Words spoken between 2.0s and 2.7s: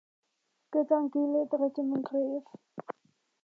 gryf.